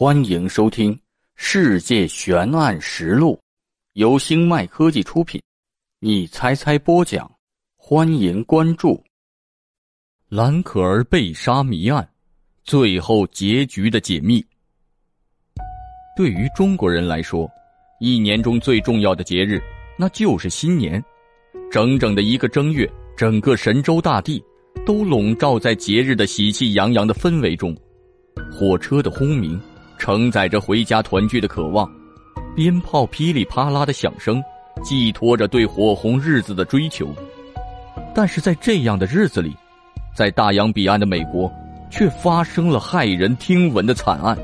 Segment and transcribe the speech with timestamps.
[0.00, 0.94] 欢迎收听
[1.34, 3.34] 《世界悬案实录》，
[3.94, 5.42] 由星脉科技出品。
[5.98, 7.28] 你猜猜播讲，
[7.74, 9.02] 欢迎关注。
[10.28, 12.08] 蓝可儿被杀谜案，
[12.62, 14.40] 最后结局的解密。
[16.16, 17.50] 对于中国人来说，
[17.98, 19.60] 一年中最重要的节日，
[19.98, 21.04] 那就是新年。
[21.72, 24.40] 整整的一个正月，整个神州大地
[24.86, 27.76] 都笼罩在节日的喜气洋洋的氛围中，
[28.52, 29.60] 火车的轰鸣。
[29.98, 31.90] 承载着回家团聚的渴望，
[32.54, 34.42] 鞭炮噼里啪啦的响声，
[34.82, 37.14] 寄托着对火红日子的追求。
[38.14, 39.54] 但是在这样的日子里，
[40.14, 41.52] 在大洋彼岸的美国，
[41.90, 44.36] 却发生了骇人听闻的惨案。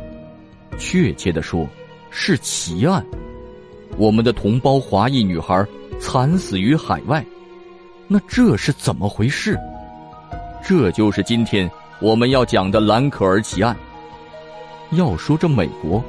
[0.78, 1.66] 确切的说，
[2.10, 3.04] 是奇案。
[3.96, 5.64] 我们的同胞华裔女孩
[6.00, 7.24] 惨死于海外，
[8.08, 9.58] 那这是怎么回事？
[10.66, 13.76] 这就是今天我们要讲的兰可儿奇案。
[14.96, 16.02] 要说这美国，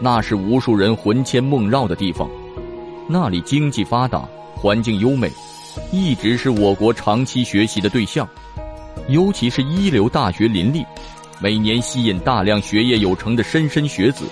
[0.00, 2.28] 那是无数人魂牵梦绕的地方。
[3.06, 5.30] 那里经济发达，环境优美，
[5.90, 8.28] 一直是我国长期学习的对象。
[9.08, 10.84] 尤其是一流大学林立，
[11.40, 14.26] 每年吸引大量学业有成的莘莘学子。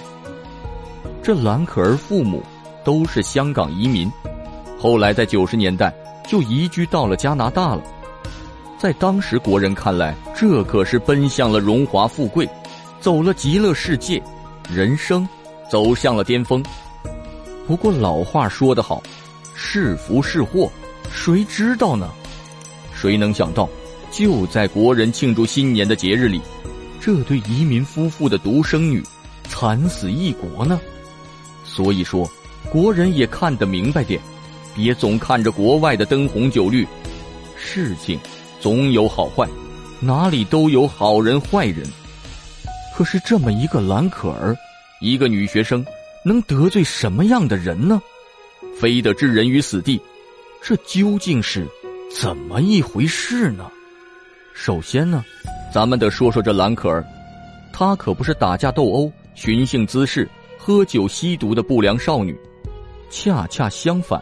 [1.23, 2.43] 这兰可儿父母
[2.85, 4.11] 都是香港移民，
[4.79, 5.95] 后来在九十年代
[6.29, 7.83] 就移居到了加拿大了。
[8.77, 12.47] 在当时国人看来，这可是奔向了荣华富贵。
[13.01, 14.23] 走了极乐世界，
[14.71, 15.29] 人生
[15.71, 16.63] 走向了巅峰。
[17.67, 19.03] 不过老话说得好，
[19.55, 20.71] 是福是祸，
[21.13, 22.09] 谁知道呢？
[22.95, 23.69] 谁能想到，
[24.11, 26.41] 就在国人庆祝新年的节日里，
[27.01, 29.03] 这对移民夫妇的独生女
[29.49, 30.81] 惨死异国呢？
[31.65, 32.29] 所以说，
[32.71, 34.21] 国人也看得明白点，
[34.75, 36.87] 别总看着国外的灯红酒绿，
[37.57, 38.19] 事情
[38.61, 39.47] 总有好坏，
[40.01, 41.85] 哪里都有好人坏人。
[42.97, 44.57] 可是这么一个蓝可儿，
[45.03, 45.85] 一个女学生，
[46.25, 48.01] 能得罪什么样的人呢？
[48.81, 50.01] 非得置人于死地，
[50.63, 51.69] 这究竟是
[52.11, 53.71] 怎么一回事呢？
[54.55, 55.23] 首先呢，
[55.71, 57.05] 咱们得说说这蓝可儿，
[57.71, 60.27] 她可不是打架斗殴、寻衅滋事、
[60.57, 62.35] 喝酒吸毒的不良少女，
[63.11, 64.19] 恰恰相反，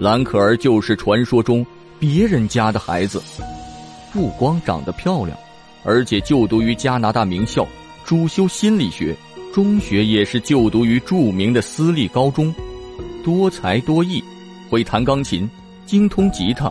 [0.00, 1.64] 蓝可儿就是传说中
[2.00, 3.22] 别人家的孩子，
[4.12, 5.38] 不光长得漂亮，
[5.84, 7.64] 而且就读于加拿大名校。
[8.10, 9.16] 主修心理学，
[9.52, 12.52] 中学也是就读于著名的私立高中，
[13.22, 14.20] 多才多艺，
[14.68, 15.48] 会弹钢琴，
[15.86, 16.68] 精通吉他。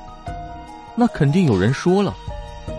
[0.97, 2.13] 那肯定有人说了，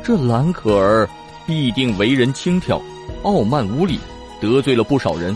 [0.04, 1.09] 这兰可儿
[1.47, 2.78] 必定为人轻佻，
[3.22, 3.98] 傲慢无礼，
[4.43, 5.34] 得罪了不少人。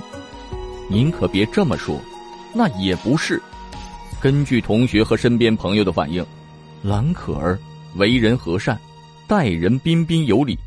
[0.90, 1.98] 您可别这么说，
[2.52, 3.40] 那也不是。
[4.20, 6.22] 根据同学和身边朋友的反应，
[6.82, 7.58] 兰可儿
[7.94, 8.78] 为人和善，
[9.26, 10.58] 待人彬彬有礼，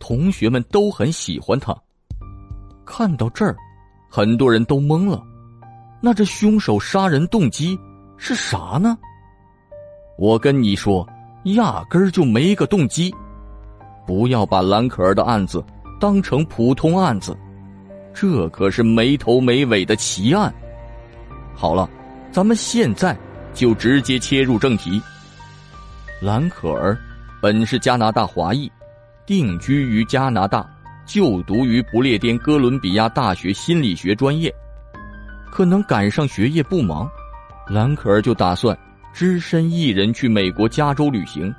[0.00, 1.72] 同学们都很喜欢她。
[2.84, 3.56] 看到这儿，
[4.08, 5.22] 很多人都懵了。
[6.00, 7.78] 那这凶手杀人动机
[8.16, 8.98] 是啥呢？
[10.18, 11.08] 我跟你说，
[11.44, 13.14] 压根儿就没个动机。
[14.06, 15.64] 不要把蓝可儿的案子
[16.00, 17.36] 当成普通案子，
[18.12, 20.52] 这可是没头没尾的奇案。
[21.54, 21.88] 好了，
[22.32, 23.16] 咱们现在
[23.54, 25.00] 就直接切入正题。
[26.20, 26.98] 蓝可儿
[27.40, 28.70] 本是加拿大华裔，
[29.24, 30.68] 定居于加拿大。
[31.04, 34.52] 就读于不列颠哥伦比亚大学心理学专业，
[35.50, 37.10] 可能赶上学业不忙，
[37.68, 38.76] 兰可儿就打算
[39.12, 41.52] 只身一人去美国加州旅行，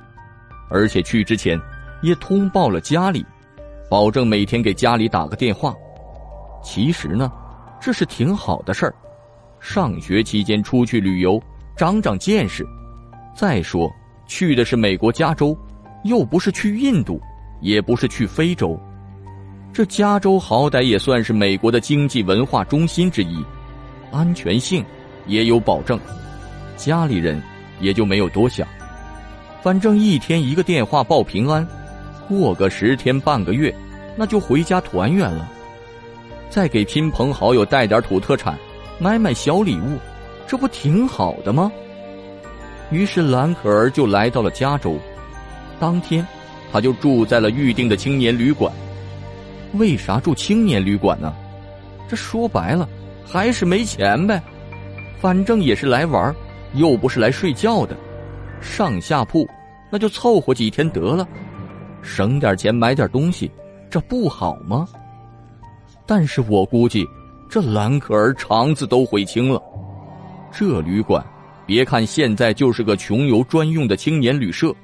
[0.69, 1.59] 而且去之前
[2.01, 3.25] 也通报了家里，
[3.89, 5.73] 保证每天给家里打个电话。
[6.63, 7.31] 其实呢，
[7.81, 8.95] 这是挺好的事儿，
[9.59, 11.41] 上学期间出去旅游，
[11.75, 12.65] 长长见识。
[13.35, 13.91] 再说
[14.25, 15.55] 去的是美国加州，
[16.05, 17.19] 又不是去印度，
[17.61, 18.79] 也不是去非洲。
[19.73, 23.43] 这加州好歹也算是美国的经济文化中心之一，
[24.11, 24.85] 安全性
[25.25, 25.99] 也有保证，
[26.77, 27.41] 家里人
[27.79, 28.67] 也就没有多想，
[29.63, 31.67] 反正一天一个电话报平安，
[32.29, 33.73] 过个十天半个月，
[34.15, 35.49] 那就回家团圆了，
[36.51, 38.55] 再给亲朋好友带点土特产，
[38.99, 39.97] 买买小礼物，
[40.45, 41.71] 这不挺好的吗？
[42.91, 44.99] 于是兰可儿就来到了加州，
[45.79, 46.23] 当天，
[46.71, 48.71] 他就住在了预定的青年旅馆。
[49.73, 51.33] 为啥住青年旅馆呢？
[52.07, 52.87] 这说白了
[53.25, 54.41] 还是没钱呗。
[55.19, 56.35] 反正也是来玩，
[56.73, 57.95] 又不是来睡觉的。
[58.61, 59.47] 上下铺
[59.89, 61.27] 那就凑合几天得了，
[62.01, 63.49] 省点钱买点东西，
[63.89, 64.87] 这不好吗？
[66.05, 67.07] 但是我估计
[67.49, 69.61] 这兰可儿肠子都悔青了。
[70.51, 71.25] 这旅馆，
[71.65, 74.75] 别看现在就是个穷游专用的青年旅社，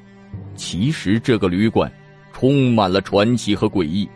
[0.56, 1.92] 其实这个旅馆
[2.32, 4.10] 充满了传奇和诡异。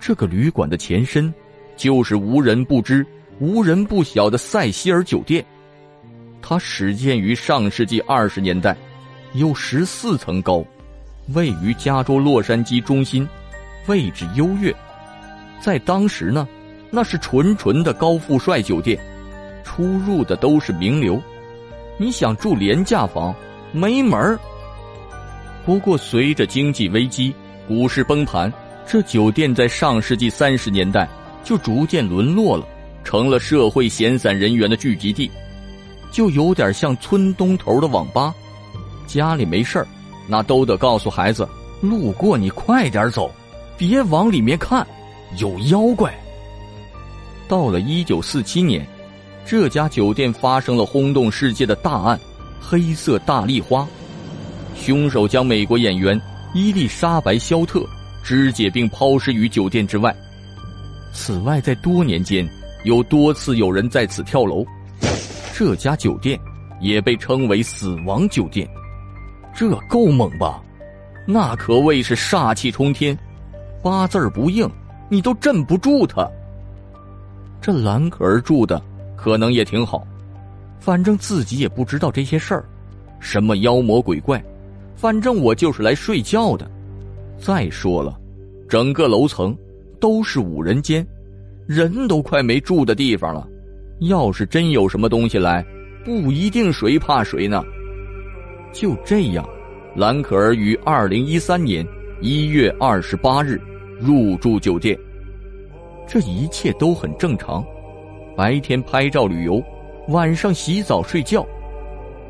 [0.00, 1.32] 这个旅馆的前身
[1.76, 3.06] 就是无人不知、
[3.40, 5.44] 无人不晓的塞西尔酒店。
[6.40, 8.76] 它始建于上世纪二十年代，
[9.34, 10.64] 有十四层高，
[11.34, 13.28] 位于加州洛杉矶中心，
[13.86, 14.74] 位置优越。
[15.60, 16.48] 在当时呢，
[16.90, 18.98] 那是纯纯的高富帅酒店，
[19.64, 21.20] 出入的都是名流。
[21.98, 23.34] 你想住廉价房，
[23.72, 24.38] 没门儿。
[25.66, 27.34] 不过，随着经济危机、
[27.66, 28.50] 股市崩盘，
[28.90, 31.06] 这酒店在上世纪三十年代
[31.44, 32.66] 就逐渐沦落了，
[33.04, 35.30] 成了社会闲散人员的聚集地，
[36.10, 38.34] 就有点像村东头的网吧。
[39.06, 39.86] 家里没事儿，
[40.26, 41.46] 那都得告诉孩子：
[41.82, 43.30] 路过你快点走，
[43.76, 44.86] 别往里面看，
[45.36, 46.10] 有妖怪。
[47.46, 48.86] 到了一九四七年，
[49.44, 52.18] 这家酒店发生了轰动世界的大案——
[52.58, 53.86] 黑色大丽花。
[54.74, 56.18] 凶手将美国演员
[56.54, 57.86] 伊丽莎白·肖特
[58.28, 60.14] 肢解并抛尸于酒店之外。
[61.14, 62.46] 此外，在多年间，
[62.84, 64.62] 有多次有人在此跳楼。
[65.54, 66.38] 这家酒店
[66.78, 68.68] 也被称为“死亡酒店”，
[69.56, 70.62] 这够猛吧？
[71.26, 73.18] 那可谓是煞气冲天，
[73.82, 74.70] 八字不硬，
[75.08, 76.30] 你都镇不住他。
[77.62, 78.78] 这兰可儿住的
[79.16, 80.06] 可能也挺好，
[80.78, 82.62] 反正自己也不知道这些事儿，
[83.20, 84.38] 什么妖魔鬼怪。
[84.96, 86.70] 反正我就是来睡觉的。
[87.38, 88.18] 再说了，
[88.68, 89.56] 整个楼层
[90.00, 91.06] 都是五人间，
[91.66, 93.48] 人都快没住的地方了。
[94.00, 95.64] 要是真有什么东西来，
[96.04, 97.64] 不一定谁怕谁呢。
[98.72, 99.48] 就这样，
[99.96, 101.86] 蓝可儿于二零一三年
[102.20, 103.60] 一月二十八日
[103.98, 104.98] 入住酒店。
[106.06, 107.64] 这一切都很正常，
[108.36, 109.62] 白天拍照旅游，
[110.08, 111.46] 晚上洗澡睡觉，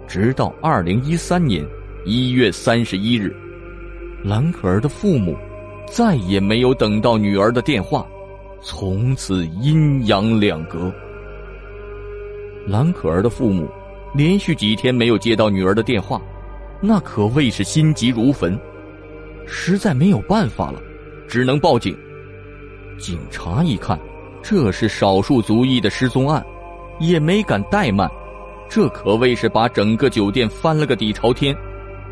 [0.06, 1.64] 直到二零一三年。
[2.04, 3.34] 一月三十一日，
[4.22, 5.36] 兰可儿的父母
[5.86, 8.06] 再也没有等到女儿的电话，
[8.60, 10.92] 从此阴阳两隔。
[12.66, 13.68] 兰可儿的父母
[14.12, 16.20] 连续几天没有接到女儿的电话，
[16.80, 18.58] 那可谓是心急如焚，
[19.46, 20.82] 实在没有办法了，
[21.28, 21.96] 只能报警。
[22.98, 23.98] 警察一看，
[24.42, 26.44] 这是少数族裔的失踪案，
[26.98, 28.10] 也没敢怠慢，
[28.68, 31.56] 这可谓是把整个酒店翻了个底朝天。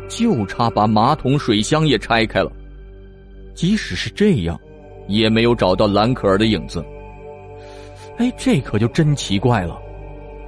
[0.07, 2.51] 就差把马桶水箱也拆开了，
[3.53, 4.59] 即使是这样，
[5.07, 6.83] 也没有找到兰可儿的影子。
[8.17, 9.79] 哎，这可就真奇怪了，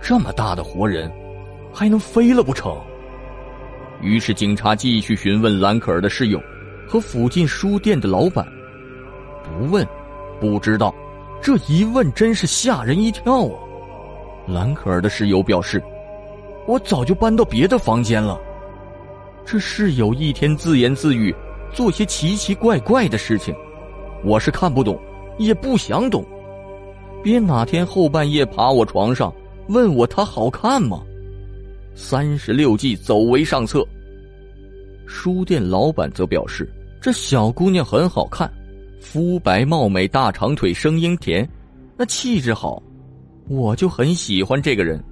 [0.02, 1.12] 这么大的活人，
[1.74, 2.76] 还能飞了不成？
[4.02, 6.42] 于是警察继续询问兰可儿的室友
[6.88, 8.48] 和附近书店的老板，
[9.44, 9.86] 不问，
[10.40, 10.94] 不知道。
[11.42, 13.56] 这一问真是吓人一跳啊！
[14.48, 15.82] 兰可儿的室友表示
[16.68, 18.38] ：“我早就搬到别的房间了。”
[19.52, 21.34] 这室友一天自言自语，
[21.74, 23.52] 做些奇奇怪怪的事情，
[24.24, 24.96] 我是看不懂，
[25.40, 26.24] 也不想懂。
[27.24, 29.34] 别哪天后半夜爬我床上，
[29.68, 31.02] 问我她好看吗？
[31.96, 33.84] 三十六计，走为上策。
[35.08, 36.72] 书店老板则表示，
[37.02, 38.48] 这小姑娘很好看，
[39.02, 41.50] 肤白貌美，大长腿，声音甜，
[41.98, 42.80] 那气质好，
[43.48, 45.04] 我就很喜欢这个人。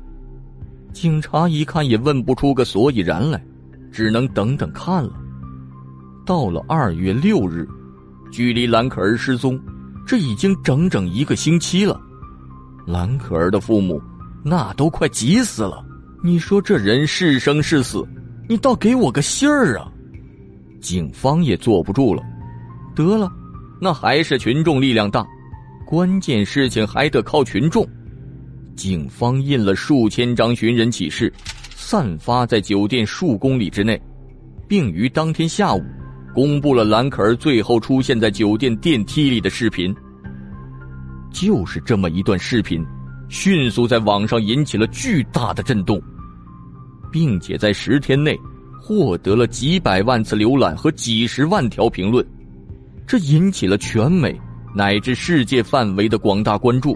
[0.94, 3.42] 警察一看也问不出个所以然来。
[3.98, 5.10] 只能等等看了。
[6.24, 7.68] 到了二月六日，
[8.32, 9.60] 距离兰可儿失踪，
[10.06, 12.00] 这已经整整一个星期了。
[12.86, 14.00] 兰可儿的父母
[14.44, 15.84] 那都快急死了。
[16.24, 18.08] 你说这人是生是死？
[18.48, 19.92] 你倒给我个信儿啊！
[20.80, 22.22] 警方也坐不住了。
[22.94, 23.32] 得了，
[23.82, 25.26] 那还是群众力量大，
[25.88, 27.84] 关键事情还得靠群众。
[28.76, 31.34] 警方印了数千张寻人启事。
[31.90, 33.98] 散发在酒店数公里之内，
[34.68, 35.82] 并于当天下午
[36.36, 39.96] 公布了兰可儿最后出现在酒店电梯里的视频。
[41.32, 42.86] 就是这么一段视频，
[43.30, 45.98] 迅速在网上引起了巨大的震动，
[47.10, 48.38] 并且在十天内
[48.82, 52.28] 获得了几百万次浏览和几十万条评论，
[53.08, 54.38] 这引起了全美
[54.76, 56.94] 乃至世界范围的广大关注。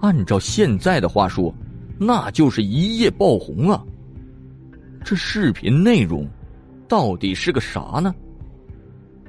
[0.00, 1.54] 按照现在的话说，
[2.02, 3.84] 那就是一夜爆红啊！
[5.04, 6.26] 这视频内容
[6.88, 8.14] 到底是个啥呢？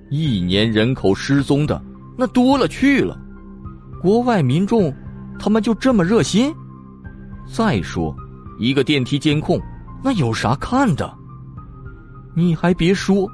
[0.10, 1.84] 一年人口失踪的
[2.18, 3.20] 那多了去了，
[4.02, 4.94] 国外民众
[5.38, 6.54] 他们就这么热心？
[7.46, 8.16] 再说
[8.58, 9.60] 一个电梯监控，
[10.02, 11.14] 那有啥看的？
[12.34, 13.30] 你还别说，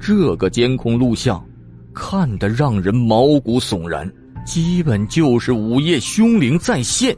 [0.00, 1.44] 这个监控录像
[1.92, 4.08] 看得让人毛骨悚然，
[4.46, 7.16] 基本就是午夜凶铃再现。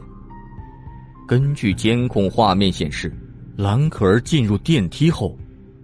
[1.33, 3.11] 根据监控画面显示。
[3.55, 5.35] 兰可儿进入电梯后，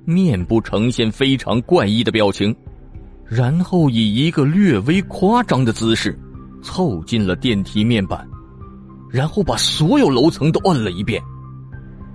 [0.05, 2.55] 面部呈现非常怪异的表情，
[3.25, 6.15] 然后以一个略微夸张的姿势，
[6.61, 8.27] 凑近了电梯面板，
[9.09, 11.19] 然后把所有楼层都摁了一遍。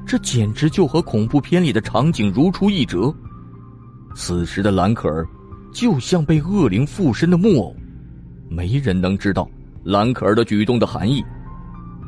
[0.06, 3.12] 这简直就和恐怖片里的场景如出一辙。
[4.14, 5.26] 此时的兰可儿，
[5.72, 7.74] 就像被恶灵附身的木偶，
[8.48, 9.48] 没人能知道
[9.82, 11.20] 兰可儿的举动的含义。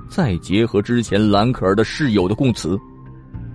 [0.09, 2.79] 再结合之前兰可儿的室友的供词，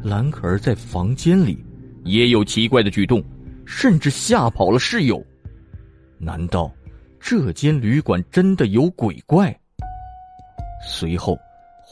[0.03, 1.63] 兰可儿在房间里
[2.03, 3.23] 也有奇怪的举动，
[3.65, 5.23] 甚至吓跑了室友。
[6.17, 6.71] 难道
[7.19, 9.57] 这间旅馆真的有鬼怪？
[10.87, 11.37] 随后。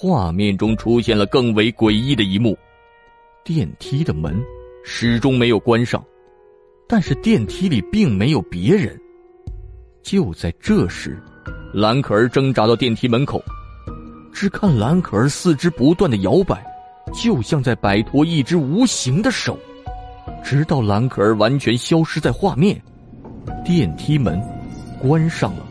[0.02, 2.58] 画面中出现了更为诡异的一幕，
[3.44, 4.42] 电梯的门
[4.82, 6.02] 始终没有关上，
[6.88, 8.98] 但是电梯里并没有别人。
[10.02, 11.22] 就在这时，
[11.74, 13.44] 兰可儿挣扎到电梯门口，
[14.32, 16.64] 只看蓝可儿四肢不断的摇摆，
[17.14, 19.58] 就像在摆脱一只无形的手，
[20.44, 22.82] 直到蓝可儿完全消失在画面，
[23.66, 24.42] 电梯门
[25.02, 25.66] 关上了。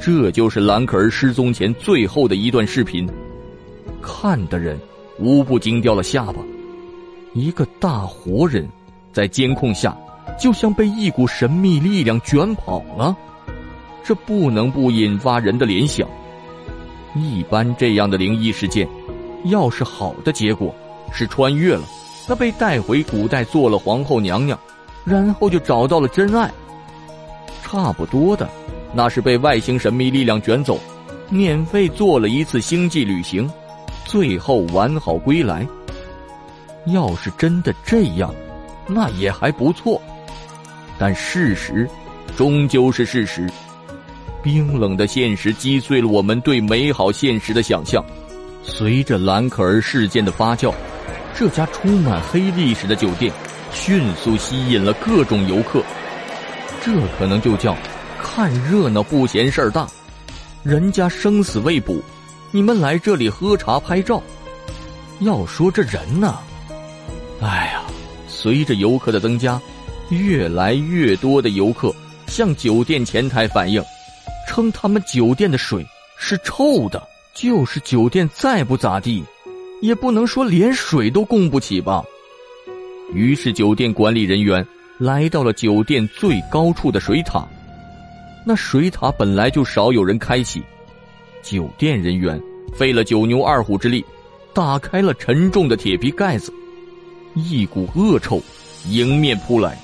[0.00, 3.06] 这就是蓝可儿失踪前最后的一段视频，
[4.00, 4.78] 看的人
[5.18, 6.40] 无不惊掉了下巴。
[7.34, 8.66] 一个大活人，
[9.12, 9.96] 在监控下，
[10.38, 13.14] 就像被一股神秘力量卷跑了，
[14.02, 16.08] 这不能不引发人的联想。
[17.14, 18.88] 一般这样的灵异事件，
[19.44, 20.74] 要是好的结果
[21.12, 21.82] 是穿越了，
[22.28, 24.58] 那被带回古代做了皇后娘娘，
[25.04, 26.50] 然后就找到了真爱。
[27.62, 28.48] 差不多的。
[28.92, 30.76] 那是被外星神秘力量卷走，
[31.28, 33.48] 免费做了一次星际旅行，
[34.04, 35.64] 最后完好归来。
[36.86, 38.34] 要是真的这样，
[38.88, 40.02] 那也还不错。
[40.98, 41.88] 但事实，
[42.36, 43.48] 终究是事实。
[44.42, 48.04] 冰冷的现实击碎了我们对美好现实的想象。
[48.62, 50.72] 随着兰可儿事件的发酵，
[51.34, 53.32] 这家充满黑历史的酒店
[53.72, 55.82] 迅速吸引了各种游客。
[56.82, 57.76] 这可能就叫……
[58.22, 59.88] 看热闹不嫌事儿大，
[60.62, 62.02] 人家生死未卜，
[62.50, 64.22] 你们来这里喝茶拍照。
[65.20, 66.38] 要说这人呢，
[67.40, 67.82] 哎呀，
[68.28, 69.58] 随着游客的增加，
[70.10, 71.92] 越来越多的游客
[72.26, 73.82] 向酒店前台反映，
[74.50, 75.86] 称他们酒店的水
[76.18, 77.00] 是臭的。
[77.32, 79.24] 就是酒店再不咋地，
[79.80, 82.02] 也不能说连水都供不起吧。
[83.14, 84.66] 于是酒店管理人员
[84.98, 87.46] 来到了酒店最高处的水塔。
[88.44, 90.60] 那水塔本来就少有人开启，
[91.40, 92.38] 酒店人员
[92.74, 94.04] 费了九牛二虎之力，
[94.52, 96.52] 打开了沉重的铁皮盖子，
[97.34, 98.42] 一股恶臭
[98.88, 99.78] 迎面扑来。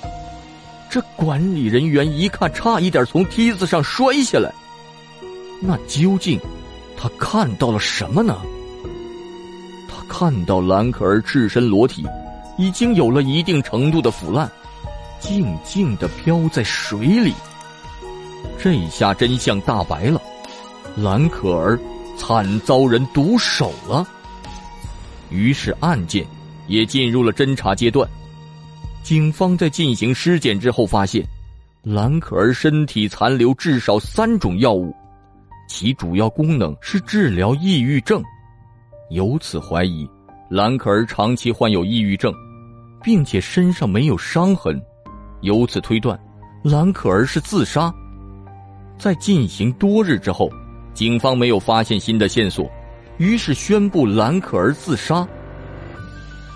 [0.96, 4.50] 这管理人员一看，差一点从梯子上摔下来。
[5.60, 6.40] 那究竟
[6.96, 8.40] 他看到了什么呢？
[9.86, 12.06] 他看到兰可儿赤身裸体，
[12.56, 14.50] 已经有了一定程度的腐烂，
[15.20, 17.34] 静静的飘在水里。
[18.58, 20.18] 这下真相大白了，
[20.96, 21.78] 兰可儿
[22.16, 24.08] 惨遭人毒手了。
[25.28, 26.26] 于是案件
[26.68, 28.08] 也进入了侦查阶段。
[29.06, 31.25] 警方在进行尸检之后发现，
[31.84, 34.92] 兰可儿身体残留至少三种药物，
[35.68, 38.20] 其主要功能是治疗抑郁症，
[39.10, 40.10] 由此怀疑
[40.50, 42.34] 兰可儿长期患有抑郁症，
[43.00, 44.82] 并且身上没有伤痕，
[45.40, 46.18] 由此推断
[46.64, 47.94] 兰可儿是自杀。
[48.98, 50.50] 在进行多日之后，
[50.94, 52.68] 警方没有发现新的线索，
[53.18, 55.25] 于是宣布兰可儿自杀。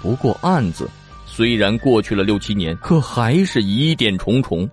[0.02, 0.90] 不过案子
[1.32, 4.68] 虽然过去了六七年，可还是疑点重重。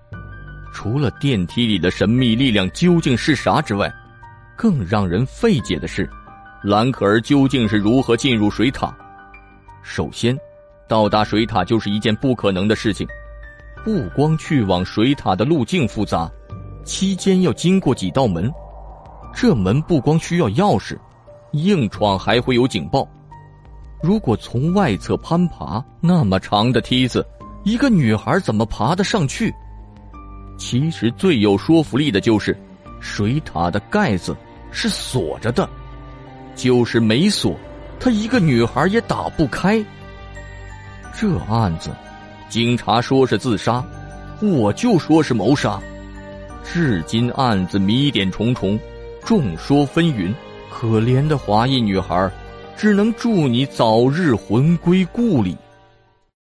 [0.74, 3.94] 除了电梯里的神秘力量究竟是啥之外，
[4.56, 6.10] 更让人费解的是，
[6.64, 8.92] 蓝可儿究竟是如何进入水塔？
[9.84, 10.36] 首先，
[10.90, 13.08] 到达水塔就是一件不可能的事情，
[13.84, 16.30] 不光去往水塔的路径复杂。
[16.84, 18.52] 期间要经过几道门，
[19.32, 20.98] 这门不光需要钥匙，
[21.52, 23.08] 硬闯还会有警报。
[24.02, 27.26] 如果从外侧攀爬，那么长的梯子，
[27.64, 29.54] 一个女孩怎么爬得上去？
[30.58, 32.58] 其实最有说服力的就是，
[33.00, 34.36] 水塔的盖子
[34.72, 35.68] 是锁着的，
[36.56, 37.56] 就是没锁，
[38.00, 39.84] 她一个女孩也打不开。
[41.16, 41.90] 这案子，
[42.50, 43.84] 警察说是自杀，
[44.42, 45.80] 我就说是谋杀。
[46.64, 48.80] 至今案子谜点重重，
[49.24, 50.34] 众说纷纭。
[50.70, 52.30] 可怜的华裔女孩，
[52.78, 55.58] 只能祝你早日魂归故里。